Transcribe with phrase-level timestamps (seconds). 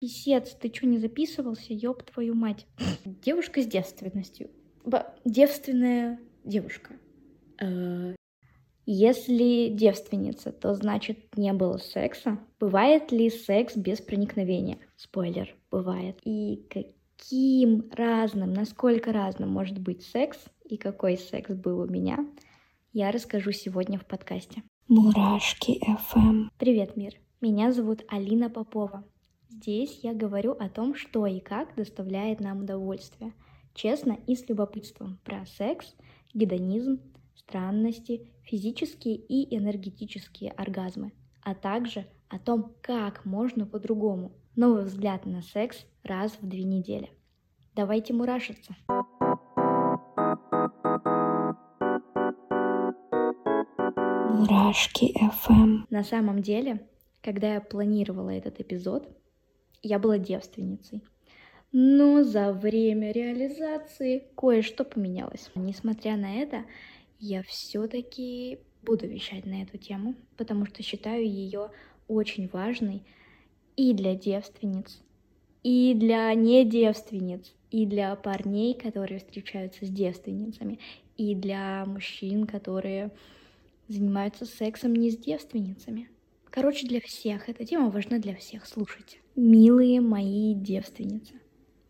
[0.00, 1.72] Писец, ты что, не записывался?
[1.74, 2.66] Ёб твою мать.
[3.04, 4.50] Девушка с девственностью.
[4.84, 6.94] Б- девственная девушка.
[7.60, 8.14] Э,
[8.86, 12.38] Если девственница, то значит не было секса.
[12.60, 14.78] Бывает ли секс без проникновения?
[14.96, 16.18] Спойлер, бывает.
[16.24, 22.18] И каким разным, насколько разным может быть секс и какой секс был у меня,
[22.92, 24.62] я расскажу сегодня в подкасте.
[24.86, 26.48] Мурашки FM.
[26.56, 27.14] Привет, мир!
[27.40, 29.04] Меня зовут Алина Попова.
[29.50, 33.32] Здесь я говорю о том, что и как доставляет нам удовольствие.
[33.74, 35.94] Честно и с любопытством про секс,
[36.34, 37.00] гедонизм,
[37.34, 41.12] странности, физические и энергетические оргазмы,
[41.42, 44.32] а также о том, как можно по-другому.
[44.54, 47.10] Новый взгляд на секс раз в две недели.
[47.74, 48.76] Давайте мурашиться.
[54.34, 55.86] Мурашки FM.
[55.88, 56.86] На самом деле,
[57.22, 59.08] когда я планировала этот эпизод,
[59.82, 61.02] я была девственницей.
[61.70, 65.50] Но за время реализации кое-что поменялось.
[65.54, 66.64] Несмотря на это,
[67.18, 71.70] я все-таки буду вещать на эту тему, потому что считаю ее
[72.06, 73.02] очень важной
[73.76, 75.02] и для девственниц,
[75.62, 80.78] и для недевственниц, и для парней, которые встречаются с девственницами,
[81.16, 83.10] и для мужчин, которые
[83.88, 86.08] занимаются сексом не с девственницами.
[86.50, 87.48] Короче, для всех.
[87.48, 88.66] Эта тема важна для всех.
[88.66, 89.18] Слушайте.
[89.36, 91.34] Милые мои девственницы.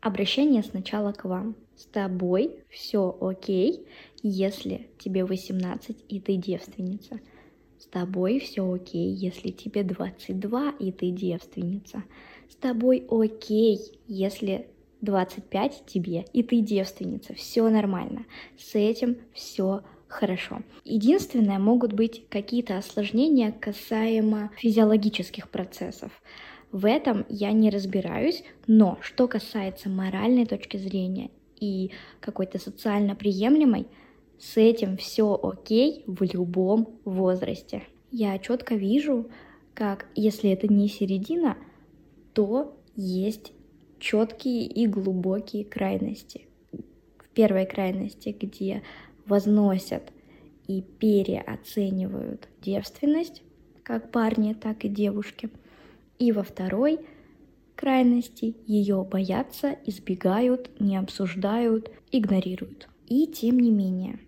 [0.01, 1.57] Обращение сначала к вам.
[1.77, 3.87] С тобой все окей,
[4.23, 7.21] если тебе 18 и ты девственница.
[7.79, 12.03] С тобой все окей, если тебе 22 и ты девственница.
[12.49, 14.67] С тобой окей, если
[15.01, 17.35] 25 тебе и ты девственница.
[17.35, 18.27] Все нормально.
[18.57, 20.63] С этим все хорошо.
[20.85, 26.11] Единственное, могут быть какие-то осложнения касаемо физиологических процессов.
[26.73, 33.87] В этом я не разбираюсь, но что касается моральной точки зрения и какой-то социально приемлемой,
[34.39, 37.83] с этим все окей в любом возрасте.
[38.11, 39.29] Я четко вижу,
[39.75, 41.57] как если это не середина,
[42.35, 43.53] то есть
[43.99, 46.47] четкие и глубокие крайности.
[46.73, 48.83] В первой крайности, где
[49.29, 50.13] возносят
[50.67, 53.43] и переоценивают девственность,
[53.83, 55.51] как парни, так и девушки.
[56.19, 57.01] И во второй
[57.75, 62.89] крайности ее боятся, избегают, не обсуждают, игнорируют.
[63.07, 64.19] И тем не менее,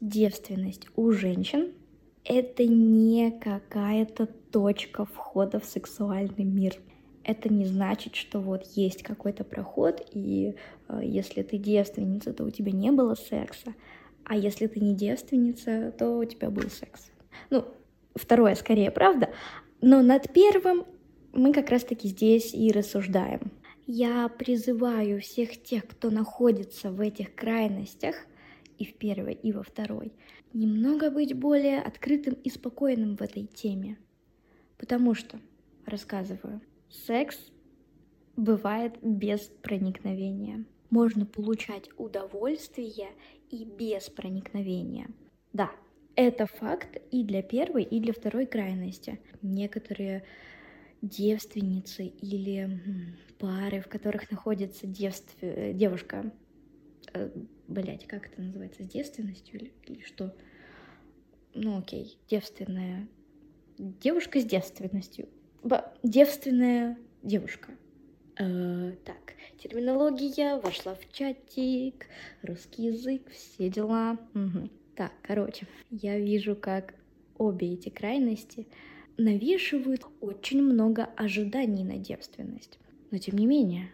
[0.00, 1.72] девственность у женщин–
[2.24, 6.74] это не какая-то точка входа в сексуальный мир.
[7.24, 10.54] Это не значит, что вот есть какой-то проход, и
[10.88, 13.74] э, если ты девственница, то у тебя не было секса,
[14.28, 17.10] а если ты не девственница, то у тебя был секс.
[17.50, 17.64] Ну,
[18.14, 19.30] второе скорее, правда?
[19.80, 20.84] Но над первым
[21.32, 23.52] мы как раз-таки здесь и рассуждаем.
[23.86, 28.16] Я призываю всех тех, кто находится в этих крайностях,
[28.78, 30.12] и в первой, и во второй,
[30.52, 33.98] немного быть более открытым и спокойным в этой теме.
[34.78, 35.40] Потому что,
[35.84, 37.36] рассказываю, секс
[38.36, 40.64] бывает без проникновения.
[40.90, 43.08] Можно получать удовольствие
[43.50, 45.08] и без проникновения.
[45.52, 45.70] Да,
[46.14, 49.20] это факт и для первой, и для второй крайности.
[49.42, 50.24] Некоторые
[51.00, 52.80] девственницы или
[53.38, 55.36] пары, в которых находится девств...
[55.40, 56.32] девушка,
[57.12, 57.30] э,
[57.68, 60.34] блять, как это называется, с девственностью или, или что?
[61.54, 63.08] Ну окей, девственная
[63.78, 65.28] девушка с девственностью.
[65.62, 65.84] Б...
[66.02, 67.72] Девственная девушка.
[68.38, 72.06] Э, так, терминология вошла в чатик,
[72.42, 74.16] русский язык, все дела.
[74.34, 74.68] Угу.
[74.94, 76.94] Так, короче, я вижу, как
[77.36, 78.68] обе эти крайности
[79.16, 82.78] навешивают очень много ожиданий на девственность.
[83.10, 83.90] Но тем не менее,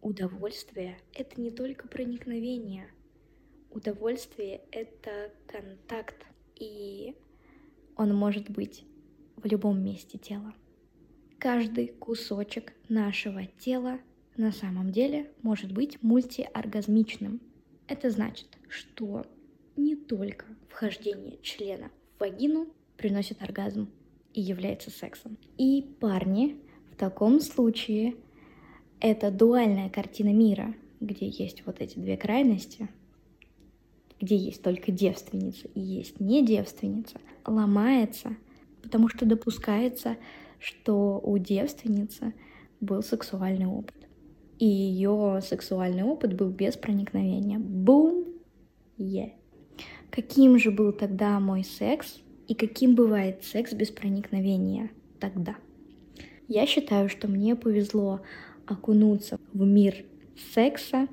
[0.00, 2.86] удовольствие— это не только проникновение.
[3.70, 6.24] Удовольствие— это контакт,
[6.56, 7.14] и
[7.96, 8.84] он может быть
[9.36, 10.54] в любом месте тела.
[11.40, 13.98] Каждый кусочек нашего тела
[14.36, 17.40] на самом деле может быть мультиоргазмичным.
[17.88, 19.24] Это значит, что
[19.74, 22.66] не только вхождение члена в вагину
[22.98, 23.88] приносит оргазм
[24.34, 25.38] и является сексом.
[25.56, 26.58] И парни
[26.92, 28.16] в таком случае
[29.00, 32.90] это дуальная картина мира, где есть вот эти две крайности,
[34.20, 38.36] где есть только девственница и есть не девственница, ломается,
[38.82, 40.18] потому что допускается,
[40.60, 42.34] что у девственницы
[42.80, 43.96] был сексуальный опыт.
[44.58, 47.58] И ее сексуальный опыт был без проникновения.
[47.58, 48.26] Бум!
[48.96, 49.24] Е.
[49.24, 49.32] Yeah.
[50.10, 55.56] Каким же был тогда мой секс и каким бывает секс без проникновения тогда?
[56.48, 58.20] Я считаю, что мне повезло
[58.66, 60.04] окунуться в мир
[60.52, 61.06] секса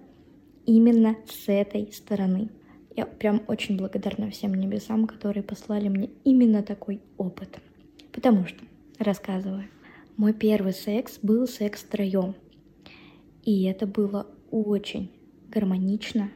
[0.65, 2.49] именно с этой стороны.
[2.95, 7.59] Я прям очень благодарна всем небесам, которые послали мне именно такой опыт.
[8.11, 8.65] Потому что,
[8.99, 9.67] рассказываю,
[10.15, 12.35] мой первый секс был секс втроем.
[13.44, 15.11] И это было очень
[15.49, 16.31] гармонично,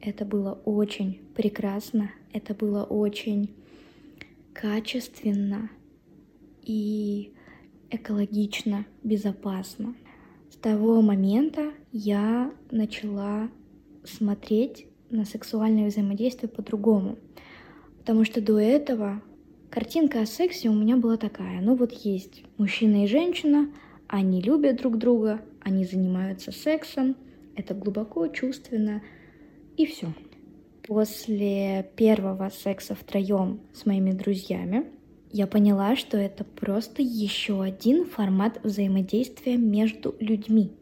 [0.00, 3.50] это было очень прекрасно, это было очень
[4.52, 5.70] качественно
[6.62, 7.32] и
[7.90, 9.94] экологично, безопасно.
[10.50, 13.50] С того момента я начала
[14.04, 17.18] смотреть на сексуальное взаимодействие по-другому.
[17.98, 19.22] Потому что до этого
[19.70, 21.60] картинка о сексе у меня была такая.
[21.60, 23.68] Ну вот есть мужчина и женщина,
[24.08, 27.16] они любят друг друга, они занимаются сексом,
[27.56, 29.02] это глубоко, чувственно,
[29.76, 30.12] и все.
[30.82, 34.86] После первого секса втроем с моими друзьями
[35.30, 40.72] я поняла, что это просто еще один формат взаимодействия между людьми.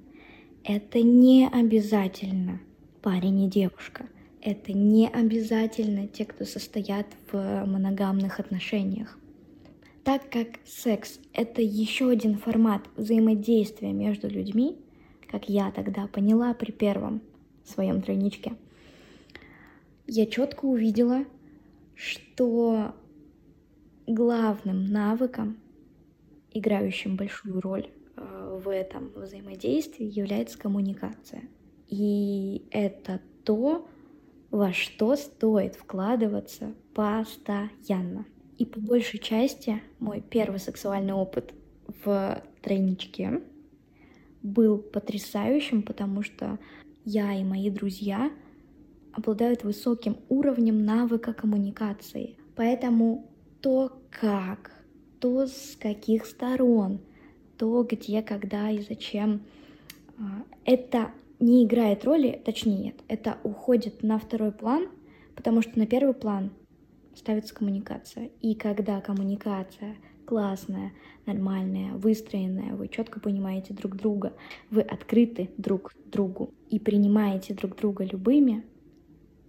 [0.64, 2.60] Это не обязательно
[3.02, 4.06] парень и девушка.
[4.40, 9.18] Это не обязательно те, кто состоят в моногамных отношениях.
[10.04, 14.78] Так как секс— это еще один формат взаимодействия между людьми,
[15.30, 17.20] как я тогда поняла при первом
[17.64, 18.54] своем тройничке,
[20.06, 21.24] я четко увидела,
[21.94, 22.94] что
[24.06, 25.58] главным навыком,
[26.52, 31.42] играющим большую роль э, в этом взаимодействии, является коммуникация.
[31.88, 33.86] И это то,
[34.50, 38.26] во что стоит вкладываться постоянно.
[38.56, 41.54] И по большей части мой первый сексуальный опыт
[42.04, 43.42] в тройничке
[44.42, 46.58] был потрясающим, потому что
[47.04, 48.30] я и мои друзья
[49.12, 52.36] обладают высоким уровнем навыка коммуникации.
[52.56, 53.30] Поэтому
[53.60, 54.72] то, как,
[55.20, 57.00] то, с каких сторон,
[57.56, 59.42] то, где, когда и зачем,
[60.18, 64.88] а, это не играет роли, точнее нет, это уходит на второй план,
[65.34, 66.50] потому что на первый план
[67.14, 68.30] ставится коммуникация.
[68.40, 69.96] И когда коммуникация
[70.26, 70.92] классная,
[71.26, 74.34] нормальная, выстроенная, вы четко понимаете друг друга,
[74.70, 78.64] вы открыты друг другу и принимаете друг друга любыми,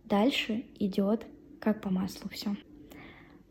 [0.05, 1.25] дальше идет
[1.59, 2.55] как по маслу все.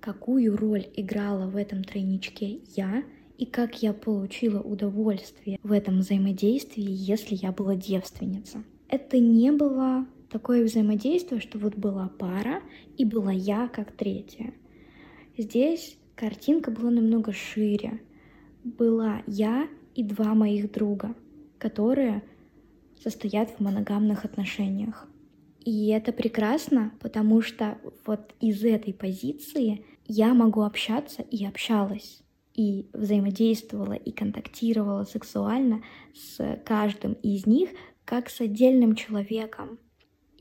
[0.01, 3.05] Какую роль играла в этом тройничке я
[3.39, 8.65] и как я получила удовольствие в этом взаимодействии, если я была девственница.
[8.89, 12.61] Это не было такое взаимодействие, что вот была пара
[12.97, 14.53] и была я как третья.
[15.37, 18.01] Здесь картинка была намного шире.
[18.65, 21.15] Была я и два моих друга,
[21.59, 22.25] которые
[23.01, 25.07] состоят в моногамных отношениях.
[25.65, 32.23] И это прекрасно, потому что вот из этой позиции я могу общаться и общалась
[32.59, 35.81] и взаимодействовала и контактировала сексуально
[36.13, 37.71] с каждым из них
[38.05, 39.79] как с отдельным человеком.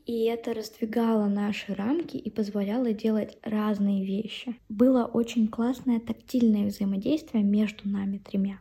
[0.04, 4.56] И это раздвигало наши рамки и позволяло делать разные вещи.
[4.68, 8.58] Было очень классное тактильное взаимодействие между нами тремя.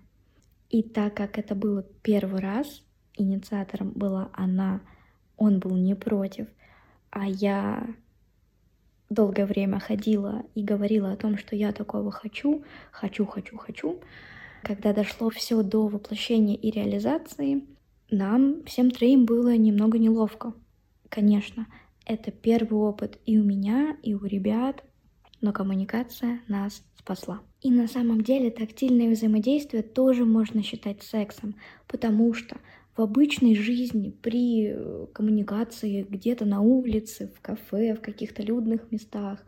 [0.70, 2.84] И так как это было первый раз,
[3.16, 4.82] инициатором была она,
[5.36, 6.48] он был не против,
[7.10, 7.88] а я
[9.10, 14.00] долгое время ходила и говорила о том, что я такого хочу, хочу, хочу, хочу.
[14.64, 17.66] Когда дошло все до воплощения и реализации,
[18.10, 20.54] нам всем троим было немного неловко.
[21.10, 21.68] Конечно,
[22.06, 24.84] это первый опыт и у меня, и у ребят,
[25.42, 27.42] но коммуникация нас спасла.
[27.62, 31.56] И на самом деле тактильное взаимодействие тоже можно считать сексом,
[31.88, 32.58] потому что
[32.98, 39.46] в обычной жизни, при э, коммуникации где-то на улице, в кафе, в каких-то людных местах,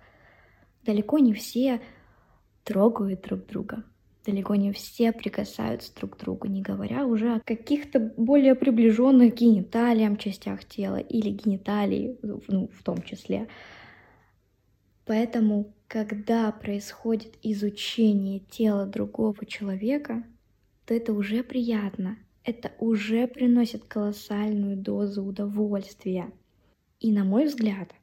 [0.85, 1.81] далеко не все
[2.63, 3.83] трогают друг друга.
[4.23, 10.17] Далеко не все прикасаются друг к другу, не говоря уже о каких-то более приближенных гениталиям
[10.17, 13.47] частях тела или гениталии, ну, в том числе.
[15.05, 20.23] Поэтому, когда происходит изучение тела другого человека,
[20.85, 26.31] то это уже приятно, это уже приносит колоссальную дозу удовольствия.
[26.99, 27.93] И, на мой взгляд,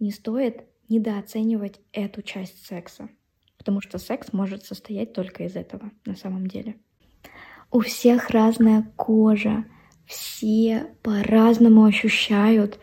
[0.00, 3.08] не стоит недооценивать эту часть секса,
[3.56, 6.76] потому что секс может состоять только из этого на самом деле.
[7.70, 9.64] У всех разная кожа,
[10.04, 12.80] все по-разному ощущают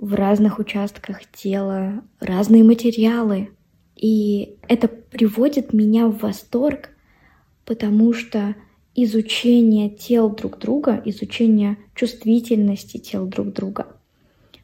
[0.00, 3.56] в разных участках тела разные материалы.
[3.94, 6.90] И это приводит меня в восторг,
[7.64, 8.56] потому что
[8.94, 13.86] изучение тел друг друга, изучение чувствительности тел друг друга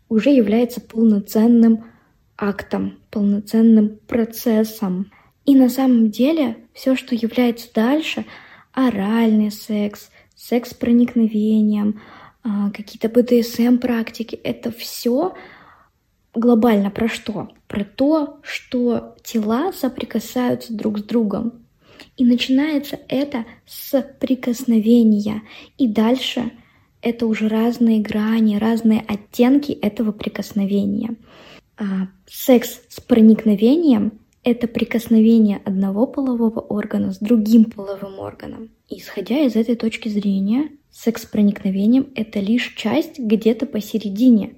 [0.08, 1.85] уже является полноценным
[2.37, 5.11] актом, полноценным процессом.
[5.44, 8.25] И на самом деле все, что является дальше,
[8.73, 12.00] оральный секс, секс с проникновением,
[12.42, 14.37] а, какие-то БДСМ практики.
[14.37, 15.35] Это все
[16.35, 17.49] глобально про что?
[17.66, 21.64] Про то, что тела соприкасаются друг с другом.
[22.18, 25.42] И начинается это с прикосновения.
[25.78, 26.50] И дальше
[27.00, 31.14] это уже разные грани, разные оттенки этого прикосновения.
[31.78, 38.70] А секс с проникновением— это прикосновение одного полового органа с другим половым органом.
[38.90, 44.54] Исходя из этой точки зрения, секс с проникновением— это лишь часть где-то посередине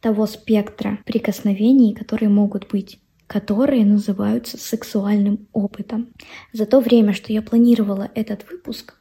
[0.00, 2.98] того спектра прикосновений, которые могут быть
[3.28, 6.08] которые называются сексуальным опытом.
[6.52, 8.94] За то время, что я планировала этот выпуск,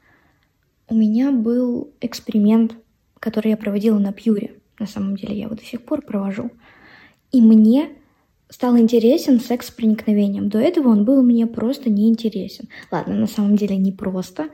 [0.90, 2.76] у меня был эксперимент,
[3.20, 4.60] который я проводила на Пьюре.
[4.80, 6.52] На самом деле я его до сих пор провожу.
[7.32, 7.90] И мне
[8.50, 10.50] стал интересен секс с проникновением.
[10.50, 12.68] До этого он был мне просто неинтересен.
[12.92, 14.50] Ладно, на самом деле не просто.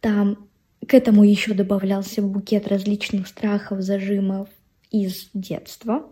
[0.00, 0.48] Там
[0.86, 4.48] к этому еще добавлялся букет различных страхов, зажимов
[4.90, 6.10] из детства.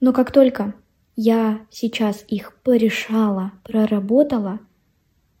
[0.00, 0.74] Но как только
[1.16, 4.60] я сейчас их порешала, проработала,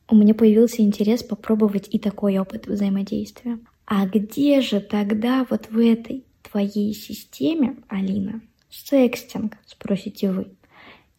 [0.08, 3.58] у меня появился интерес попробовать и такой опыт взаимодействия.
[3.86, 10.48] А где же тогда вот в этой твоей системе, Алина, секстинг, спросите вы?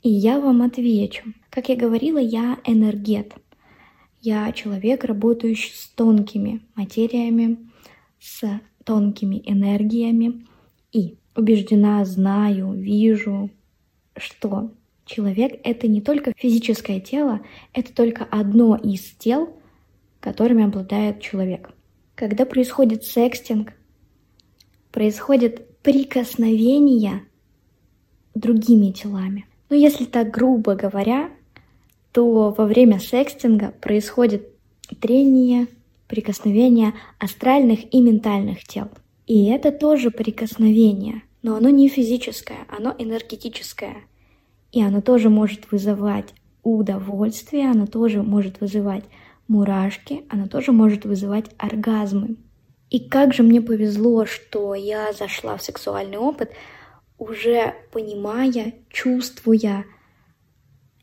[0.02, 1.34] И я вам отвечу.
[1.50, 3.34] Как я говорила, я энергет.
[4.22, 7.70] Я человек, работающий с тонкими материями,
[8.20, 8.44] с
[8.84, 10.46] тонкими энергиями.
[10.92, 13.50] И убеждена, знаю, вижу,
[14.18, 14.72] что
[15.06, 17.42] человек— это не только физическое тело,
[17.74, 19.56] это только одно из тел,
[20.20, 21.72] которыми обладает человек.
[22.16, 23.74] Когда происходит секстинг,
[24.92, 27.24] происходит прикосновение
[28.34, 29.46] другими телами.
[29.70, 31.30] Но если так грубо говоря,
[32.12, 34.48] то во время секстинга происходит
[35.02, 35.68] трение,
[36.08, 38.88] прикосновение астральных и ментальных тел.
[39.28, 43.98] И это тоже прикосновение, но оно не физическое, оно энергетическое.
[44.72, 46.34] И оно тоже может вызывать
[46.64, 49.04] удовольствие, оно тоже может вызывать
[49.48, 52.38] мурашки, оно тоже может вызывать оргазмы.
[52.90, 56.50] И как же мне повезло, что я зашла в сексуальный опыт,
[57.20, 59.86] уже понимая, чувствуя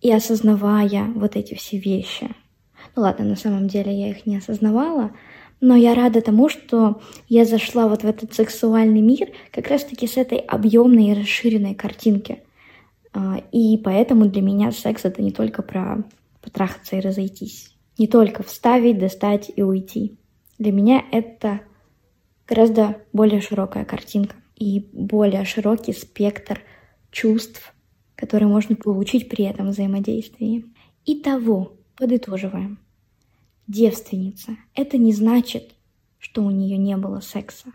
[0.01, 2.35] и осознавая вот эти все вещи.
[2.97, 5.13] Ну ладно, на самом деле я их не осознавала,
[5.63, 10.17] но я рада тому, что я зашла вот в этот сексуальный мир как раз-таки с
[10.17, 12.43] этой объемной и расширенной картинки.
[13.13, 16.03] А, и поэтому для меня секс это не только про
[16.43, 17.77] потрахаться и разойтись.
[17.97, 20.19] Не только вставить, достать и уйти.
[20.59, 21.61] Для меня это
[22.49, 26.61] гораздо более широкая картинка и более широкий спектр
[27.13, 27.73] чувств,
[28.17, 30.65] которые можно получить при этом взаимодействии.
[31.07, 32.81] Итого, подытоживаем.
[33.69, 35.75] Девственница— это не значит,
[36.19, 37.73] что у нее не было секса.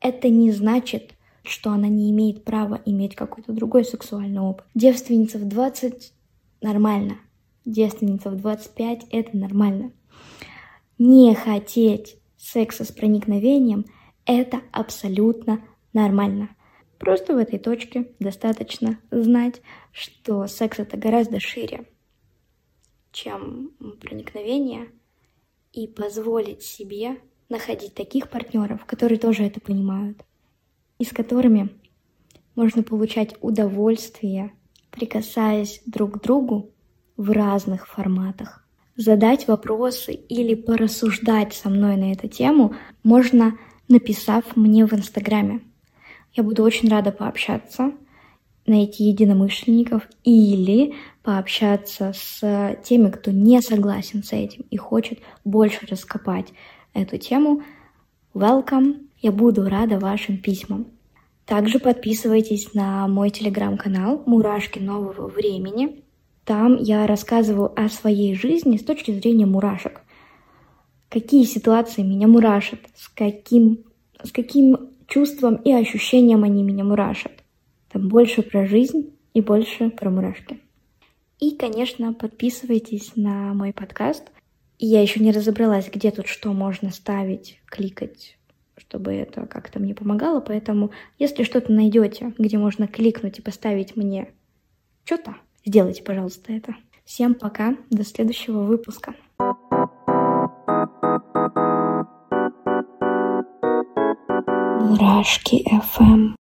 [0.00, 4.66] Это не значит, что она не имеет права иметь какой-то другой сексуальный опыт.
[4.74, 6.12] Девственница в 20—
[6.60, 7.18] нормально.
[7.64, 9.92] Девственница в 25— это нормально.
[10.98, 13.86] Не хотеть секса с проникновением—
[14.26, 15.60] это абсолютно
[15.92, 16.50] нормально.
[16.98, 19.60] Просто в этой точке достаточно знать,
[19.92, 21.86] что секс— это гораздо шире,
[23.16, 23.70] чем
[24.02, 24.90] проникновение,
[25.72, 27.16] и позволить себе
[27.48, 30.22] находить таких партнеров, которые тоже это понимают,
[30.98, 31.70] и с которыми
[32.54, 34.52] можно получать удовольствие,
[34.90, 36.70] прикасаясь друг к другу
[37.16, 38.66] в разных форматах.
[38.96, 43.58] Задать вопросы или порассуждать со мной на эту тему можно,
[43.88, 45.62] написав мне в Инстаграме.
[46.34, 47.92] Я буду очень рада пообщаться
[48.66, 56.52] найти единомышленников или пообщаться с теми, кто не согласен с этим и хочет больше раскопать
[56.94, 57.62] эту тему.
[58.34, 59.06] Welcome!
[59.20, 60.86] Я буду рада вашим письмам.
[61.46, 66.02] Также подписывайтесь на мой телеграм-канал «Мурашки нового времени».
[66.44, 70.02] Там я рассказываю о своей жизни с точки зрения мурашек.
[71.08, 73.84] Какие ситуации меня мурашат, с каким,
[74.22, 77.32] с каким чувством и ощущением они меня мурашат.
[77.96, 80.60] Там больше про жизнь и больше про мурашки.
[81.40, 84.24] И, конечно, подписывайтесь на мой подкаст.
[84.78, 88.36] Я еще не разобралась, где тут что можно ставить, кликать,
[88.76, 90.40] чтобы это как-то мне помогало.
[90.40, 94.28] Поэтому, если что-то найдете, где можно кликнуть и поставить мне
[95.06, 96.76] что-то, сделайте, пожалуйста, это.
[97.06, 99.14] Всем пока, до следующего выпуска.
[104.84, 106.36] Мурашки FM.